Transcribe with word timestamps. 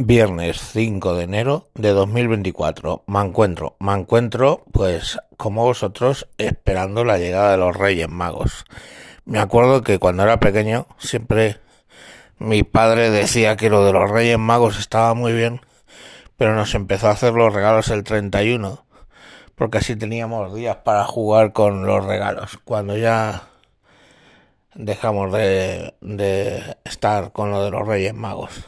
Viernes 0.00 0.60
5 0.60 1.14
de 1.14 1.24
enero 1.24 1.70
de 1.74 1.88
2024. 1.88 3.02
Me 3.08 3.18
encuentro, 3.18 3.74
me 3.80 3.94
encuentro, 3.94 4.62
pues, 4.70 5.18
como 5.36 5.64
vosotros, 5.64 6.28
esperando 6.38 7.04
la 7.04 7.18
llegada 7.18 7.50
de 7.50 7.56
los 7.56 7.76
Reyes 7.76 8.08
Magos. 8.08 8.64
Me 9.24 9.40
acuerdo 9.40 9.82
que 9.82 9.98
cuando 9.98 10.22
era 10.22 10.38
pequeño, 10.38 10.86
siempre 10.98 11.56
mi 12.38 12.62
padre 12.62 13.10
decía 13.10 13.56
que 13.56 13.70
lo 13.70 13.84
de 13.84 13.92
los 13.92 14.08
Reyes 14.08 14.38
Magos 14.38 14.78
estaba 14.78 15.14
muy 15.14 15.32
bien, 15.32 15.62
pero 16.36 16.54
nos 16.54 16.76
empezó 16.76 17.08
a 17.08 17.14
hacer 17.14 17.32
los 17.32 17.52
regalos 17.52 17.88
el 17.88 18.04
31, 18.04 18.84
porque 19.56 19.78
así 19.78 19.96
teníamos 19.96 20.54
días 20.54 20.76
para 20.76 21.06
jugar 21.06 21.52
con 21.52 21.86
los 21.86 22.04
regalos. 22.04 22.56
Cuando 22.62 22.96
ya 22.96 23.48
dejamos 24.76 25.32
de, 25.32 25.96
de 26.00 26.76
estar 26.84 27.32
con 27.32 27.50
lo 27.50 27.64
de 27.64 27.72
los 27.72 27.84
Reyes 27.84 28.14
Magos. 28.14 28.64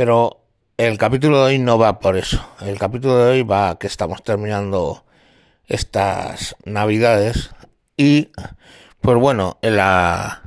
Pero 0.00 0.46
el 0.78 0.96
capítulo 0.96 1.44
de 1.44 1.44
hoy 1.44 1.58
no 1.58 1.76
va 1.76 1.98
por 1.98 2.16
eso. 2.16 2.42
El 2.62 2.78
capítulo 2.78 3.18
de 3.18 3.32
hoy 3.32 3.42
va 3.42 3.78
que 3.78 3.86
estamos 3.86 4.22
terminando 4.22 5.04
estas 5.66 6.56
navidades 6.64 7.50
y 7.98 8.30
pues 9.02 9.18
bueno, 9.18 9.58
la, 9.60 10.40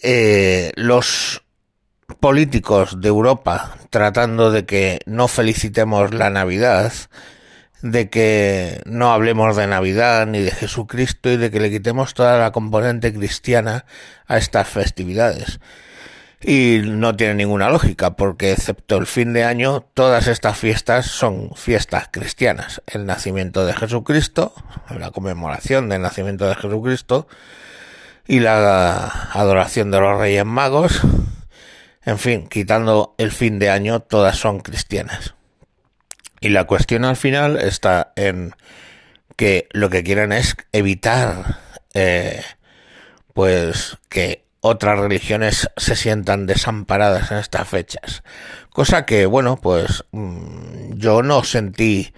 eh, 0.00 0.70
los 0.76 1.42
políticos 2.20 3.00
de 3.00 3.08
Europa 3.08 3.76
tratando 3.90 4.52
de 4.52 4.64
que 4.64 5.00
no 5.04 5.26
felicitemos 5.26 6.14
la 6.14 6.30
Navidad, 6.30 6.92
de 7.82 8.10
que 8.10 8.80
no 8.86 9.10
hablemos 9.10 9.56
de 9.56 9.66
Navidad 9.66 10.24
ni 10.28 10.40
de 10.40 10.52
Jesucristo 10.52 11.32
y 11.32 11.36
de 11.36 11.50
que 11.50 11.58
le 11.58 11.72
quitemos 11.72 12.14
toda 12.14 12.38
la 12.38 12.52
componente 12.52 13.12
cristiana 13.12 13.86
a 14.28 14.38
estas 14.38 14.68
festividades. 14.68 15.58
Y 16.40 16.82
no 16.84 17.16
tiene 17.16 17.34
ninguna 17.34 17.68
lógica, 17.68 18.14
porque 18.14 18.52
excepto 18.52 18.96
el 18.96 19.06
fin 19.06 19.32
de 19.32 19.44
año, 19.44 19.80
todas 19.94 20.28
estas 20.28 20.56
fiestas 20.56 21.06
son 21.06 21.50
fiestas 21.56 22.08
cristianas. 22.12 22.80
El 22.86 23.06
nacimiento 23.06 23.66
de 23.66 23.74
Jesucristo, 23.74 24.54
la 24.96 25.10
conmemoración 25.10 25.88
del 25.88 26.02
nacimiento 26.02 26.48
de 26.48 26.54
Jesucristo, 26.54 27.26
y 28.26 28.40
la 28.40 29.30
adoración 29.32 29.90
de 29.90 30.00
los 30.00 30.18
Reyes 30.18 30.44
Magos, 30.44 31.00
en 32.04 32.18
fin, 32.18 32.46
quitando 32.46 33.14
el 33.18 33.32
fin 33.32 33.58
de 33.58 33.70
año, 33.70 34.00
todas 34.00 34.36
son 34.36 34.60
cristianas. 34.60 35.34
Y 36.40 36.50
la 36.50 36.64
cuestión 36.64 37.04
al 37.04 37.16
final 37.16 37.58
está 37.58 38.12
en 38.16 38.54
que 39.36 39.68
lo 39.72 39.90
que 39.90 40.04
quieren 40.04 40.32
es 40.32 40.56
evitar, 40.72 41.58
eh, 41.94 42.42
pues, 43.34 43.98
que 44.08 44.47
otras 44.68 44.98
religiones 44.98 45.68
se 45.76 45.96
sientan 45.96 46.46
desamparadas 46.46 47.30
en 47.30 47.38
estas 47.38 47.68
fechas. 47.68 48.22
Cosa 48.70 49.06
que, 49.06 49.26
bueno, 49.26 49.56
pues 49.56 50.04
mm, 50.12 50.94
yo 50.94 51.22
no 51.22 51.42
sentí 51.42 52.12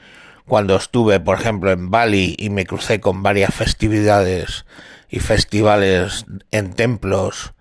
cuando 0.46 0.76
estuve, 0.76 1.20
por 1.20 1.40
ejemplo, 1.40 1.70
en 1.70 1.90
Bali 1.90 2.34
y 2.38 2.50
me 2.50 2.66
crucé 2.66 3.00
con 3.00 3.22
varias 3.22 3.54
festividades 3.54 4.66
y 5.08 5.20
festivales 5.20 6.26
en 6.50 6.72
templos. 6.72 7.54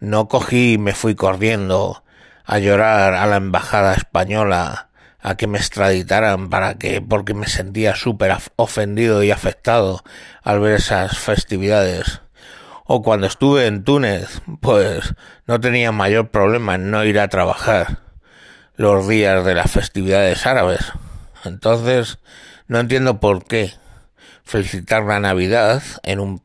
No 0.00 0.28
cogí 0.28 0.74
y 0.74 0.78
me 0.78 0.94
fui 0.94 1.14
corriendo 1.14 2.04
a 2.44 2.58
llorar 2.58 3.14
a 3.14 3.26
la 3.26 3.36
embajada 3.36 3.94
española 3.94 4.88
a 5.20 5.36
que 5.36 5.46
me 5.46 5.58
extraditaran 5.58 6.48
para 6.48 6.74
que, 6.74 7.02
porque 7.02 7.34
me 7.34 7.48
sentía 7.48 7.94
súper 7.94 8.34
ofendido 8.56 9.22
y 9.22 9.30
afectado 9.30 10.02
al 10.42 10.60
ver 10.60 10.76
esas 10.76 11.18
festividades 11.18 12.20
o 12.90 13.02
cuando 13.02 13.26
estuve 13.26 13.66
en 13.66 13.84
Túnez, 13.84 14.40
pues 14.62 15.14
no 15.46 15.60
tenía 15.60 15.92
mayor 15.92 16.30
problema 16.30 16.76
en 16.76 16.90
no 16.90 17.04
ir 17.04 17.20
a 17.20 17.28
trabajar 17.28 17.98
los 18.76 19.06
días 19.06 19.44
de 19.44 19.54
las 19.54 19.70
festividades 19.70 20.46
árabes. 20.46 20.80
Entonces, 21.44 22.18
no 22.66 22.80
entiendo 22.80 23.20
por 23.20 23.44
qué 23.44 23.74
felicitar 24.42 25.02
la 25.02 25.20
Navidad 25.20 25.82
en 26.02 26.18
un 26.18 26.42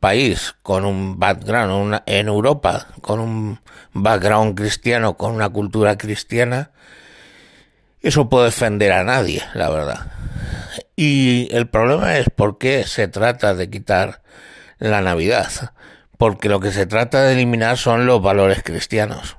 país 0.00 0.56
con 0.64 0.84
un 0.84 1.20
background, 1.20 2.02
en 2.06 2.26
Europa, 2.26 2.88
con 3.00 3.20
un 3.20 3.60
background 3.92 4.56
cristiano, 4.56 5.16
con 5.16 5.36
una 5.36 5.50
cultura 5.50 5.96
cristiana, 5.96 6.72
eso 8.00 8.28
puede 8.28 8.48
ofender 8.48 8.90
a 8.90 9.04
nadie, 9.04 9.40
la 9.54 9.70
verdad. 9.70 10.10
Y 10.96 11.46
el 11.52 11.68
problema 11.68 12.18
es 12.18 12.26
por 12.28 12.58
qué 12.58 12.82
se 12.82 13.06
trata 13.06 13.54
de 13.54 13.70
quitar 13.70 14.22
la 14.78 15.00
Navidad, 15.00 15.72
porque 16.18 16.48
lo 16.48 16.60
que 16.60 16.72
se 16.72 16.86
trata 16.86 17.22
de 17.22 17.32
eliminar 17.32 17.76
son 17.78 18.06
los 18.06 18.22
valores 18.22 18.62
cristianos. 18.62 19.36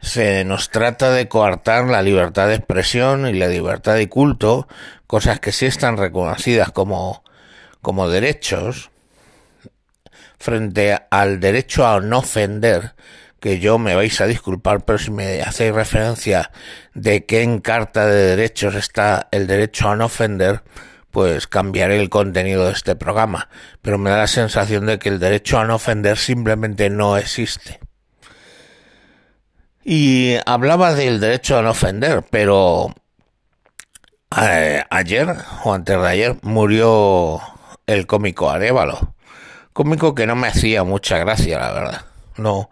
Se 0.00 0.44
nos 0.44 0.70
trata 0.70 1.12
de 1.12 1.28
coartar 1.28 1.84
la 1.84 2.02
libertad 2.02 2.48
de 2.48 2.56
expresión 2.56 3.28
y 3.28 3.34
la 3.34 3.46
libertad 3.46 3.94
de 3.94 4.08
culto, 4.08 4.66
cosas 5.06 5.38
que 5.38 5.52
sí 5.52 5.66
están 5.66 5.96
reconocidas 5.96 6.72
como, 6.72 7.22
como 7.80 8.08
derechos, 8.08 8.90
frente 10.38 10.98
al 11.10 11.38
derecho 11.38 11.86
a 11.86 12.00
no 12.00 12.18
ofender, 12.18 12.94
que 13.38 13.60
yo 13.60 13.78
me 13.78 13.94
vais 13.94 14.20
a 14.20 14.26
disculpar, 14.26 14.84
pero 14.84 14.98
si 14.98 15.10
me 15.10 15.40
hacéis 15.42 15.72
referencia 15.72 16.50
de 16.94 17.24
que 17.24 17.42
en 17.42 17.60
Carta 17.60 18.06
de 18.06 18.36
Derechos 18.36 18.74
está 18.74 19.28
el 19.30 19.46
derecho 19.46 19.88
a 19.88 19.96
no 19.96 20.06
ofender, 20.06 20.62
pues 21.12 21.46
cambiaré 21.46 22.00
el 22.00 22.08
contenido 22.08 22.64
de 22.66 22.72
este 22.72 22.96
programa, 22.96 23.48
pero 23.82 23.98
me 23.98 24.10
da 24.10 24.16
la 24.16 24.26
sensación 24.26 24.86
de 24.86 24.98
que 24.98 25.10
el 25.10 25.20
derecho 25.20 25.58
a 25.58 25.64
no 25.64 25.76
ofender 25.76 26.16
simplemente 26.16 26.90
no 26.90 27.16
existe. 27.18 27.78
Y 29.84 30.36
hablaba 30.46 30.94
del 30.94 31.20
derecho 31.20 31.58
a 31.58 31.62
no 31.62 31.70
ofender, 31.70 32.24
pero 32.30 32.94
eh, 34.40 34.82
ayer 34.88 35.36
o 35.64 35.74
antes 35.74 36.00
de 36.00 36.08
ayer 36.08 36.36
murió 36.42 37.40
el 37.86 38.06
cómico 38.06 38.48
Arevalo, 38.48 39.14
cómico 39.74 40.14
que 40.14 40.26
no 40.26 40.34
me 40.34 40.48
hacía 40.48 40.82
mucha 40.82 41.18
gracia, 41.18 41.58
la 41.58 41.72
verdad. 41.72 42.04
No, 42.38 42.70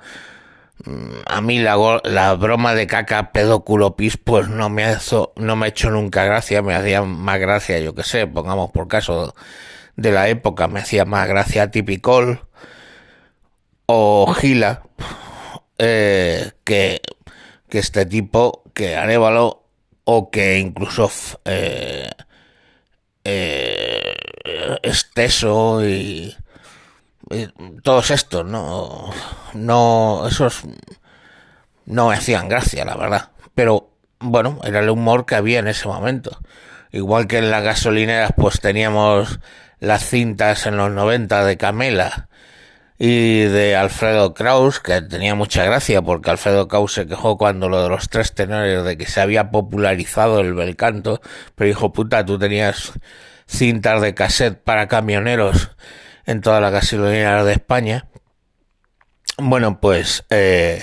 a 1.26 1.40
mí 1.40 1.58
la, 1.58 2.00
la 2.04 2.34
broma 2.34 2.74
de 2.74 2.86
caca 2.86 3.32
pedo 3.32 3.64
pis 3.96 4.16
pues 4.16 4.48
no 4.48 4.70
me 4.70 4.84
ha 4.84 4.94
hecho, 4.94 5.32
no 5.36 5.56
me 5.56 5.66
ha 5.66 5.68
hecho 5.68 5.90
nunca 5.90 6.24
gracia, 6.24 6.62
me 6.62 6.74
hacía 6.74 7.02
más 7.02 7.38
gracia, 7.38 7.78
yo 7.78 7.94
que 7.94 8.02
sé, 8.02 8.26
pongamos 8.26 8.70
por 8.70 8.88
caso 8.88 9.34
de 9.96 10.12
la 10.12 10.28
época, 10.28 10.68
me 10.68 10.80
hacía 10.80 11.04
más 11.04 11.28
gracia 11.28 11.70
Tipicol 11.70 12.46
o 13.86 14.32
Gila 14.32 14.82
eh, 15.78 16.52
que, 16.64 17.00
que 17.68 17.78
este 17.78 18.06
tipo, 18.06 18.64
que 18.74 18.96
Arevalo 18.96 19.64
o 20.04 20.30
que 20.30 20.58
incluso 20.58 21.10
eh, 21.44 22.10
eh, 23.24 24.14
Esteso 24.82 25.86
y 25.86 26.34
todos 27.82 28.10
estos, 28.10 28.44
no, 28.44 29.10
no, 29.54 30.26
esos 30.26 30.62
no 31.86 32.08
me 32.08 32.14
hacían 32.14 32.48
gracia, 32.48 32.84
la 32.84 32.96
verdad. 32.96 33.30
Pero 33.54 33.90
bueno, 34.18 34.60
era 34.64 34.80
el 34.80 34.90
humor 34.90 35.26
que 35.26 35.36
había 35.36 35.60
en 35.60 35.68
ese 35.68 35.88
momento. 35.88 36.40
Igual 36.92 37.26
que 37.26 37.38
en 37.38 37.50
las 37.50 37.62
gasolineras, 37.62 38.32
pues 38.36 38.60
teníamos 38.60 39.40
las 39.78 40.04
cintas 40.04 40.66
en 40.66 40.76
los 40.76 40.90
90 40.90 41.44
de 41.44 41.56
Camela 41.56 42.28
y 42.98 43.42
de 43.44 43.76
Alfredo 43.76 44.34
Kraus, 44.34 44.80
que 44.80 45.00
tenía 45.00 45.34
mucha 45.34 45.64
gracia 45.64 46.02
porque 46.02 46.30
Alfredo 46.30 46.68
Kraus 46.68 46.92
se 46.92 47.06
quejó 47.06 47.38
cuando 47.38 47.68
lo 47.68 47.82
de 47.82 47.88
los 47.88 48.08
tres 48.10 48.34
tenores 48.34 48.84
de 48.84 48.98
que 48.98 49.06
se 49.06 49.20
había 49.20 49.50
popularizado 49.50 50.40
el 50.40 50.52
bel 50.54 50.76
canto, 50.76 51.22
pero 51.54 51.68
dijo, 51.68 51.92
puta, 51.92 52.26
tú 52.26 52.38
tenías 52.38 52.92
cintas 53.46 54.02
de 54.02 54.14
cassette 54.14 54.62
para 54.62 54.86
camioneros 54.86 55.70
en 56.26 56.40
toda 56.40 56.60
la 56.60 56.70
gasolinera 56.70 57.44
de 57.44 57.52
España. 57.52 58.06
Bueno, 59.38 59.80
pues, 59.80 60.24
eh, 60.30 60.82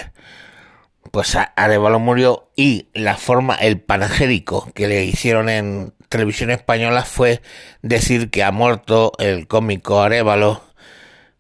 pues 1.11 1.37
Arevalo 1.55 1.99
murió 1.99 2.49
y 2.55 2.89
la 2.93 3.17
forma, 3.17 3.55
el 3.55 3.79
panegírico 3.79 4.71
que 4.73 4.87
le 4.87 5.05
hicieron 5.05 5.49
en 5.49 5.93
televisión 6.09 6.51
española 6.51 7.03
fue 7.03 7.41
decir 7.81 8.29
que 8.29 8.43
ha 8.43 8.51
muerto 8.51 9.11
el 9.19 9.47
cómico 9.47 10.01
Arevalo, 10.01 10.63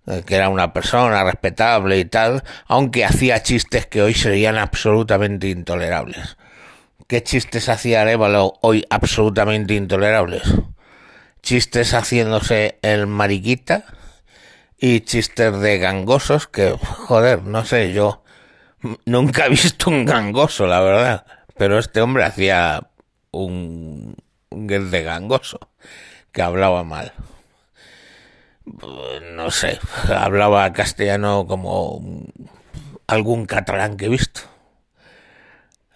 eh, 0.05 0.23
que 0.25 0.35
era 0.35 0.49
una 0.49 0.73
persona 0.73 1.23
respetable 1.23 1.97
y 1.97 2.05
tal, 2.05 2.43
aunque 2.67 3.05
hacía 3.05 3.43
chistes 3.43 3.87
que 3.87 4.01
hoy 4.01 4.13
serían 4.13 4.57
absolutamente 4.57 5.47
intolerables. 5.47 6.37
¿Qué 7.07 7.23
chistes 7.23 7.69
hacía 7.69 8.01
Arevalo 8.01 8.53
hoy 8.61 8.85
absolutamente 8.89 9.73
intolerables? 9.73 10.43
Chistes 11.41 11.93
haciéndose 11.93 12.79
el 12.81 13.07
mariquita, 13.07 13.85
y 14.79 15.01
chistes 15.01 15.59
de 15.59 15.79
gangosos 15.79 16.47
que, 16.47 16.77
joder, 16.79 17.43
no 17.43 17.65
sé, 17.65 17.93
yo 17.93 18.23
nunca 19.05 19.45
he 19.45 19.49
visto 19.49 19.89
un 19.89 20.05
gangoso, 20.05 20.67
la 20.67 20.81
verdad, 20.81 21.25
pero 21.57 21.79
este 21.79 22.01
hombre 22.01 22.23
hacía 22.23 22.87
un, 23.31 24.15
un 24.49 24.67
de 24.67 25.03
gangoso 25.03 25.59
que 26.31 26.41
hablaba 26.41 26.83
mal. 26.83 27.13
No 29.33 29.49
sé, 29.49 29.79
hablaba 30.09 30.71
castellano 30.73 31.47
como 31.47 32.01
algún 33.07 33.45
catalán 33.45 33.97
que 33.97 34.05
he 34.05 34.09
visto. 34.09 34.41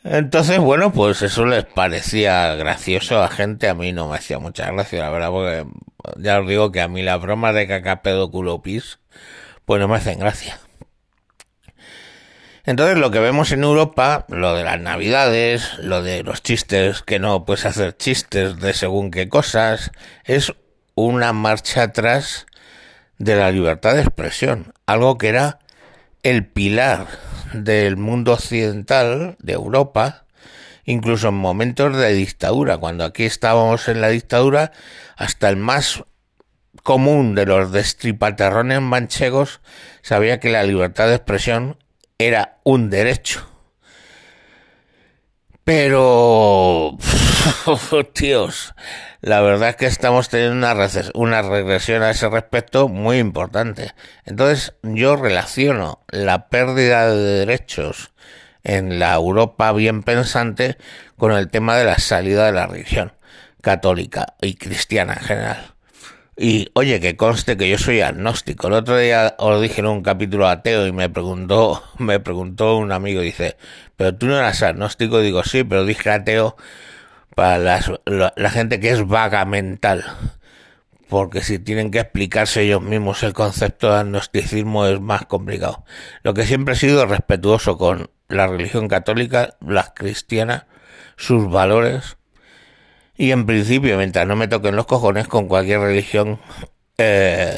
Entonces, 0.03 0.57
bueno, 0.57 0.91
pues 0.91 1.21
eso 1.21 1.45
les 1.45 1.63
parecía 1.63 2.55
gracioso 2.55 3.21
a 3.21 3.29
gente, 3.29 3.69
a 3.69 3.75
mí 3.75 3.93
no 3.93 4.09
me 4.09 4.15
hacía 4.15 4.39
mucha 4.39 4.71
gracia, 4.71 4.99
la 4.99 5.09
verdad, 5.11 5.29
porque 5.29 5.65
ya 6.17 6.39
os 6.39 6.47
digo 6.47 6.71
que 6.71 6.81
a 6.81 6.87
mí 6.87 7.03
las 7.03 7.21
bromas 7.21 7.53
de 7.53 7.67
cacapedo 7.67 8.31
culo 8.31 8.63
pis, 8.63 8.99
pues 9.65 9.79
no 9.79 9.87
me 9.87 9.97
hacen 9.97 10.17
gracia. 10.17 10.59
Entonces 12.63 12.97
lo 12.97 13.11
que 13.11 13.19
vemos 13.19 13.51
en 13.51 13.63
Europa, 13.63 14.25
lo 14.29 14.55
de 14.55 14.63
las 14.63 14.79
navidades, 14.79 15.77
lo 15.79 16.01
de 16.01 16.23
los 16.23 16.41
chistes, 16.41 17.03
que 17.03 17.19
no 17.19 17.45
puedes 17.45 17.65
hacer 17.65 17.95
chistes 17.95 18.59
de 18.59 18.73
según 18.73 19.11
qué 19.11 19.29
cosas, 19.29 19.91
es 20.23 20.53
una 20.95 21.31
marcha 21.31 21.83
atrás 21.83 22.47
de 23.19 23.35
la 23.35 23.51
libertad 23.51 23.93
de 23.93 24.01
expresión, 24.01 24.73
algo 24.87 25.19
que 25.19 25.29
era 25.29 25.59
el 26.23 26.45
pilar 26.47 27.07
del 27.53 27.97
mundo 27.97 28.33
occidental, 28.33 29.35
de 29.39 29.53
Europa, 29.53 30.25
incluso 30.85 31.29
en 31.29 31.35
momentos 31.35 31.95
de 31.95 32.13
dictadura, 32.13 32.77
cuando 32.77 33.03
aquí 33.03 33.23
estábamos 33.23 33.87
en 33.87 34.01
la 34.01 34.09
dictadura, 34.09 34.71
hasta 35.15 35.49
el 35.49 35.57
más 35.57 36.03
común 36.83 37.35
de 37.35 37.45
los 37.45 37.71
destripaterrones 37.71 38.81
manchegos 38.81 39.61
sabía 40.01 40.39
que 40.39 40.49
la 40.49 40.63
libertad 40.63 41.07
de 41.07 41.15
expresión 41.15 41.77
era 42.17 42.59
un 42.63 42.89
derecho. 42.89 43.50
Pero, 45.63 46.97
tíos, 48.13 48.73
la 49.21 49.41
verdad 49.41 49.69
es 49.69 49.75
que 49.75 49.85
estamos 49.85 50.29
teniendo 50.29 50.55
una, 50.55 50.75
una 51.13 51.41
regresión 51.43 52.01
a 52.01 52.09
ese 52.09 52.27
respecto 52.29 52.87
muy 52.87 53.19
importante. 53.19 53.93
Entonces, 54.25 54.73
yo 54.81 55.15
relaciono 55.15 56.03
la 56.09 56.49
pérdida 56.49 57.09
de 57.09 57.45
derechos 57.45 58.11
en 58.63 58.99
la 58.99 59.13
Europa 59.13 59.71
bien 59.73 60.03
pensante 60.03 60.77
con 61.17 61.31
el 61.31 61.49
tema 61.49 61.77
de 61.77 61.85
la 61.85 61.99
salida 61.99 62.45
de 62.45 62.51
la 62.53 62.67
religión 62.67 63.13
católica 63.61 64.33
y 64.41 64.55
cristiana 64.55 65.13
en 65.13 65.25
general. 65.25 65.73
Y 66.37 66.69
oye, 66.73 66.99
que 66.99 67.17
conste 67.17 67.57
que 67.57 67.69
yo 67.69 67.77
soy 67.77 68.01
agnóstico. 68.01 68.67
El 68.67 68.73
otro 68.73 68.97
día 68.97 69.35
os 69.37 69.61
dije 69.61 69.81
en 69.81 69.87
un 69.87 70.01
capítulo 70.01 70.47
ateo 70.47 70.87
y 70.87 70.91
me 70.91 71.09
preguntó, 71.09 71.83
me 71.97 72.19
preguntó 72.19 72.77
un 72.77 72.91
amigo, 72.91 73.21
dice, 73.21 73.57
pero 73.97 74.15
tú 74.15 74.27
no 74.27 74.37
eras 74.37 74.63
agnóstico, 74.63 75.19
digo 75.19 75.43
sí, 75.43 75.63
pero 75.63 75.85
dije 75.85 76.09
ateo 76.09 76.55
para 77.35 77.57
la, 77.57 78.33
la 78.35 78.49
gente 78.49 78.79
que 78.79 78.91
es 78.91 79.05
vaga 79.07 79.45
mental. 79.45 80.05
Porque 81.09 81.41
si 81.41 81.59
tienen 81.59 81.91
que 81.91 81.99
explicarse 81.99 82.61
ellos 82.61 82.81
mismos 82.81 83.21
el 83.23 83.33
concepto 83.33 83.91
de 83.91 83.99
agnosticismo 83.99 84.85
es 84.85 85.01
más 85.01 85.25
complicado. 85.25 85.83
Lo 86.23 86.33
que 86.33 86.45
siempre 86.45 86.75
he 86.75 86.77
sido 86.77 87.05
respetuoso 87.05 87.77
con 87.77 88.09
la 88.29 88.47
religión 88.47 88.87
católica, 88.87 89.57
las 89.59 89.91
cristianas, 89.91 90.65
sus 91.17 91.51
valores 91.51 92.17
y 93.21 93.31
en 93.31 93.45
principio, 93.45 93.99
mientras 93.99 94.25
no 94.25 94.35
me 94.35 94.47
toquen 94.47 94.75
los 94.75 94.87
cojones 94.87 95.27
con 95.27 95.47
cualquier 95.47 95.79
religión, 95.79 96.39
eh, 96.97 97.55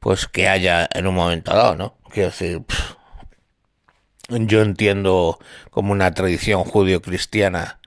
pues 0.00 0.26
que 0.26 0.48
haya 0.48 0.88
en 0.92 1.06
un 1.06 1.14
momento 1.14 1.54
dado, 1.54 1.76
¿no? 1.76 1.94
Quiero 2.10 2.30
decir, 2.30 2.62
yo 4.28 4.60
entiendo 4.60 5.38
como 5.70 5.92
una 5.92 6.12
tradición 6.14 6.64
judío-cristiana 6.64 7.78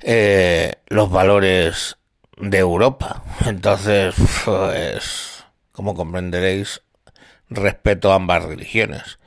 eh, 0.00 0.74
los 0.88 1.08
valores 1.08 1.98
de 2.36 2.58
Europa. 2.58 3.22
Entonces, 3.46 4.16
pues, 4.44 5.44
como 5.70 5.94
comprenderéis, 5.94 6.82
respeto 7.48 8.10
a 8.10 8.16
ambas 8.16 8.42
religiones. 8.42 9.20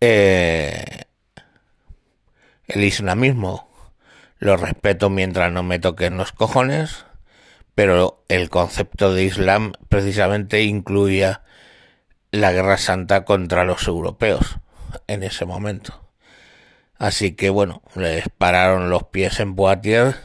Eh, 0.00 1.02
el 2.68 2.84
islamismo 2.84 3.73
lo 4.38 4.56
respeto 4.56 5.10
mientras 5.10 5.52
no 5.52 5.62
me 5.62 5.78
toquen 5.78 6.16
los 6.16 6.32
cojones, 6.32 7.06
pero 7.74 8.24
el 8.28 8.50
concepto 8.50 9.14
de 9.14 9.24
Islam 9.24 9.72
precisamente 9.88 10.62
incluía 10.62 11.42
la 12.30 12.52
guerra 12.52 12.78
santa 12.78 13.24
contra 13.24 13.64
los 13.64 13.86
europeos 13.86 14.58
en 15.06 15.22
ese 15.22 15.44
momento. 15.44 16.08
Así 16.98 17.32
que 17.32 17.50
bueno, 17.50 17.82
les 17.94 18.28
pararon 18.28 18.90
los 18.90 19.04
pies 19.04 19.40
en 19.40 19.56
Poitiers, 19.56 20.16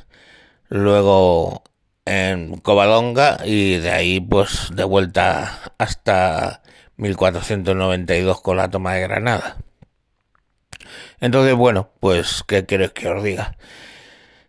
luego 0.70 1.64
en 2.06 2.58
Covadonga 2.58 3.40
y 3.46 3.78
de 3.78 3.92
ahí 3.92 4.20
pues 4.20 4.70
de 4.74 4.84
vuelta 4.84 5.74
hasta 5.78 6.62
1492 6.98 8.42
con 8.42 8.58
la 8.58 8.70
toma 8.70 8.94
de 8.94 9.02
Granada. 9.02 9.58
Entonces 11.20 11.56
bueno, 11.56 11.92
pues 12.00 12.44
¿qué 12.48 12.66
quieres 12.66 12.92
que 12.92 13.10
os 13.10 13.24
diga? 13.24 13.58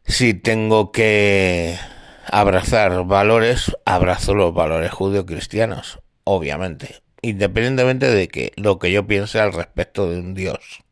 Si 0.06 0.34
tengo 0.34 0.92
que 0.92 1.78
abrazar 2.26 3.04
valores, 3.04 3.76
abrazo 3.84 4.34
los 4.34 4.54
valores 4.54 4.90
judío-cristianos, 4.92 6.00
obviamente, 6.24 7.00
independientemente 7.22 8.10
de 8.10 8.28
que 8.28 8.52
lo 8.56 8.78
que 8.78 8.92
yo 8.92 9.06
piense 9.06 9.40
al 9.40 9.52
respecto 9.52 10.10
de 10.10 10.18
un 10.18 10.34
Dios. 10.34 10.82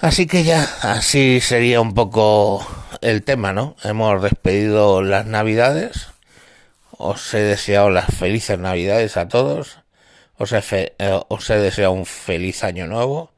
Así 0.00 0.28
que 0.28 0.44
ya, 0.44 0.62
así 0.82 1.40
sería 1.40 1.80
un 1.80 1.92
poco 1.92 2.64
el 3.00 3.24
tema, 3.24 3.52
¿no? 3.52 3.74
Hemos 3.82 4.22
despedido 4.22 5.02
las 5.02 5.26
navidades. 5.26 6.08
Os 6.92 7.34
he 7.34 7.38
deseado 7.38 7.90
las 7.90 8.06
felices 8.06 8.58
navidades 8.60 9.16
a 9.16 9.26
todos. 9.26 9.78
Os 10.36 10.52
he, 10.52 10.94
eh, 10.98 11.20
os 11.28 11.50
he 11.50 11.56
deseado 11.56 11.92
un 11.92 12.06
feliz 12.06 12.62
año 12.62 12.86
nuevo. 12.86 13.32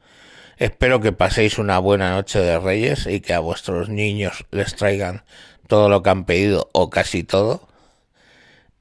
Espero 0.60 1.00
que 1.00 1.12
paséis 1.12 1.56
una 1.56 1.78
buena 1.78 2.10
noche 2.10 2.38
de 2.38 2.58
Reyes 2.58 3.06
y 3.06 3.22
que 3.22 3.32
a 3.32 3.40
vuestros 3.40 3.88
niños 3.88 4.44
les 4.50 4.76
traigan 4.76 5.24
todo 5.68 5.88
lo 5.88 6.02
que 6.02 6.10
han 6.10 6.26
pedido 6.26 6.68
o 6.74 6.90
casi 6.90 7.24
todo. 7.24 7.66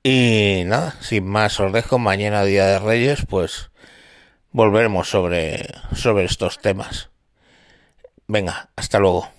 Y 0.03 0.63
nada, 0.65 0.95
sin 0.99 1.25
más 1.25 1.57
os 1.61 1.71
dejo 1.71 1.97
mañana 1.97 2.43
día 2.43 2.65
de 2.65 2.79
Reyes, 2.79 3.25
pues 3.29 3.71
volveremos 4.51 5.09
sobre 5.09 5.69
sobre 5.95 6.25
estos 6.25 6.59
temas. 6.59 7.11
Venga, 8.27 8.71
hasta 8.75 8.99
luego. 8.99 9.29